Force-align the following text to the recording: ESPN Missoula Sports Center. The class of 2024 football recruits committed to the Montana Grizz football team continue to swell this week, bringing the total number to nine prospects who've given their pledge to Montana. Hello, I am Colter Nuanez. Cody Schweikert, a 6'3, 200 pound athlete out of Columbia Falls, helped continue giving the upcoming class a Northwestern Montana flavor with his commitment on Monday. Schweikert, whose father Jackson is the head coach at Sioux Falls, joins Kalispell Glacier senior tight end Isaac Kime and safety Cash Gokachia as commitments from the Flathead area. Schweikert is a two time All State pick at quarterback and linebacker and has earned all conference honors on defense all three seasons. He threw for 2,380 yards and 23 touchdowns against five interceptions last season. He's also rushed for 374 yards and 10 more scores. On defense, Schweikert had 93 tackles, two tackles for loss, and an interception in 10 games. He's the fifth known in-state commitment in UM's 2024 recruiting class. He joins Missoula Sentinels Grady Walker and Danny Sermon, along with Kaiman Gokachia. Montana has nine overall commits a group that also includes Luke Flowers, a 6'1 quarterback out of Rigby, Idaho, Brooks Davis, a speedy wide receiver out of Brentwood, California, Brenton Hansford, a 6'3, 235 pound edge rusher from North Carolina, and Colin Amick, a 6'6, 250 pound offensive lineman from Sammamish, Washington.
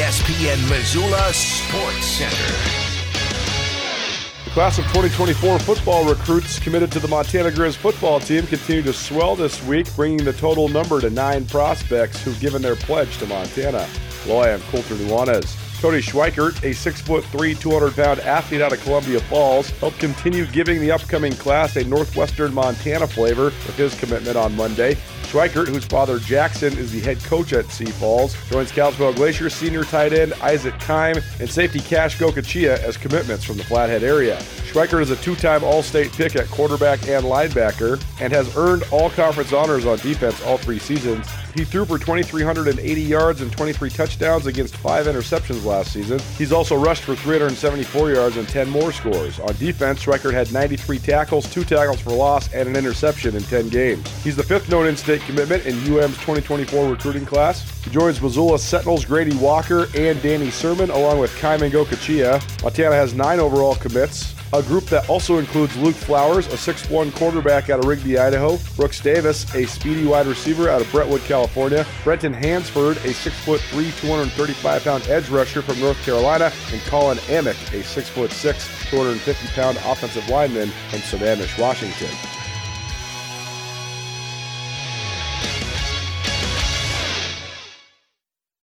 ESPN 0.00 0.70
Missoula 0.70 1.30
Sports 1.30 2.06
Center. 2.06 2.54
The 4.46 4.50
class 4.50 4.78
of 4.78 4.84
2024 4.86 5.58
football 5.58 6.08
recruits 6.08 6.58
committed 6.58 6.90
to 6.92 7.00
the 7.00 7.08
Montana 7.08 7.50
Grizz 7.50 7.76
football 7.76 8.18
team 8.18 8.46
continue 8.46 8.80
to 8.84 8.94
swell 8.94 9.36
this 9.36 9.62
week, 9.64 9.94
bringing 9.96 10.24
the 10.24 10.32
total 10.32 10.70
number 10.70 11.02
to 11.02 11.10
nine 11.10 11.44
prospects 11.44 12.24
who've 12.24 12.40
given 12.40 12.62
their 12.62 12.76
pledge 12.76 13.18
to 13.18 13.26
Montana. 13.26 13.86
Hello, 14.24 14.40
I 14.40 14.50
am 14.50 14.60
Colter 14.70 14.94
Nuanez. 14.96 15.56
Cody 15.80 16.02
Schweikert, 16.02 16.58
a 16.58 16.74
6'3, 16.74 17.58
200 17.58 17.94
pound 17.96 18.20
athlete 18.20 18.60
out 18.60 18.70
of 18.70 18.82
Columbia 18.82 19.18
Falls, 19.18 19.70
helped 19.78 19.98
continue 19.98 20.44
giving 20.44 20.78
the 20.78 20.90
upcoming 20.92 21.32
class 21.32 21.74
a 21.76 21.84
Northwestern 21.84 22.52
Montana 22.52 23.06
flavor 23.06 23.44
with 23.44 23.76
his 23.76 23.98
commitment 23.98 24.36
on 24.36 24.54
Monday. 24.54 24.98
Schweikert, 25.22 25.68
whose 25.68 25.86
father 25.86 26.18
Jackson 26.18 26.76
is 26.76 26.92
the 26.92 27.00
head 27.00 27.22
coach 27.24 27.54
at 27.54 27.70
Sioux 27.70 27.86
Falls, 27.86 28.36
joins 28.50 28.72
Kalispell 28.72 29.14
Glacier 29.14 29.48
senior 29.48 29.84
tight 29.84 30.12
end 30.12 30.34
Isaac 30.42 30.74
Kime 30.74 31.22
and 31.40 31.48
safety 31.48 31.78
Cash 31.78 32.18
Gokachia 32.18 32.78
as 32.80 32.98
commitments 32.98 33.44
from 33.44 33.56
the 33.56 33.64
Flathead 33.64 34.02
area. 34.02 34.36
Schweikert 34.70 35.00
is 35.00 35.10
a 35.10 35.16
two 35.16 35.36
time 35.36 35.64
All 35.64 35.82
State 35.82 36.12
pick 36.12 36.36
at 36.36 36.48
quarterback 36.48 37.08
and 37.08 37.24
linebacker 37.24 38.02
and 38.20 38.32
has 38.32 38.54
earned 38.56 38.82
all 38.90 39.08
conference 39.10 39.52
honors 39.52 39.86
on 39.86 39.98
defense 39.98 40.42
all 40.42 40.58
three 40.58 40.78
seasons. 40.78 41.26
He 41.54 41.64
threw 41.64 41.84
for 41.84 41.98
2,380 41.98 43.00
yards 43.00 43.40
and 43.40 43.50
23 43.50 43.88
touchdowns 43.90 44.09
against 44.46 44.76
five 44.76 45.06
interceptions 45.06 45.64
last 45.64 45.92
season. 45.92 46.18
He's 46.36 46.52
also 46.52 46.76
rushed 46.76 47.04
for 47.04 47.14
374 47.14 48.12
yards 48.12 48.36
and 48.36 48.48
10 48.48 48.68
more 48.68 48.92
scores. 48.92 49.40
On 49.40 49.54
defense, 49.56 50.04
Schweikert 50.04 50.32
had 50.32 50.52
93 50.52 50.98
tackles, 50.98 51.50
two 51.52 51.64
tackles 51.64 52.00
for 52.00 52.10
loss, 52.10 52.52
and 52.52 52.68
an 52.68 52.76
interception 52.76 53.36
in 53.36 53.42
10 53.42 53.68
games. 53.68 54.22
He's 54.22 54.36
the 54.36 54.42
fifth 54.42 54.68
known 54.68 54.86
in-state 54.86 55.22
commitment 55.22 55.66
in 55.66 55.74
UM's 55.74 56.16
2024 56.18 56.90
recruiting 56.90 57.24
class. 57.24 57.68
He 57.84 57.90
joins 57.90 58.20
Missoula 58.20 58.58
Sentinels 58.58 59.04
Grady 59.04 59.36
Walker 59.36 59.86
and 59.96 60.20
Danny 60.22 60.50
Sermon, 60.50 60.90
along 60.90 61.18
with 61.18 61.30
Kaiman 61.36 61.70
Gokachia. 61.70 62.40
Montana 62.62 62.94
has 62.94 63.14
nine 63.14 63.40
overall 63.40 63.74
commits 63.74 64.34
a 64.52 64.62
group 64.62 64.84
that 64.86 65.08
also 65.08 65.38
includes 65.38 65.76
Luke 65.76 65.94
Flowers, 65.94 66.46
a 66.48 66.56
6'1 66.56 67.14
quarterback 67.14 67.70
out 67.70 67.78
of 67.78 67.84
Rigby, 67.86 68.18
Idaho, 68.18 68.58
Brooks 68.76 69.00
Davis, 69.00 69.52
a 69.54 69.66
speedy 69.66 70.06
wide 70.06 70.26
receiver 70.26 70.68
out 70.68 70.80
of 70.80 70.90
Brentwood, 70.90 71.22
California, 71.22 71.86
Brenton 72.04 72.32
Hansford, 72.32 72.96
a 72.98 73.10
6'3, 73.10 74.00
235 74.00 74.84
pound 74.84 75.08
edge 75.08 75.28
rusher 75.28 75.62
from 75.62 75.78
North 75.80 76.02
Carolina, 76.04 76.52
and 76.72 76.80
Colin 76.82 77.18
Amick, 77.18 77.56
a 77.72 77.82
6'6, 77.82 78.90
250 78.90 79.46
pound 79.48 79.76
offensive 79.78 80.28
lineman 80.28 80.68
from 80.90 81.00
Sammamish, 81.00 81.58
Washington. 81.58 82.39